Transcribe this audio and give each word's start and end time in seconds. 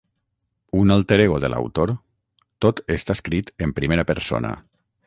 Un 0.79 0.89
alter 0.95 1.19
ego 1.25 1.35
de 1.43 1.51
l'autor, 1.55 1.93
tot 2.67 2.83
està 2.99 3.19
escrit 3.19 3.55
en 3.67 3.79
primera 3.83 4.09
persona. 4.15 4.57